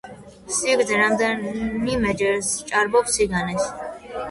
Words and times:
სიგრძე 0.59 0.97
რამდენიმეჯერ 1.01 2.41
სჭარბობს 2.51 3.21
სიგანეს. 3.21 3.71